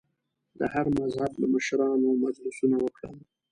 د 0.59 0.61
هر 0.73 0.85
مذهب 0.97 1.31
له 1.41 1.45
مشرانو 1.53 2.09
مجلسونه 2.23 2.77
وکړل. 2.79 3.19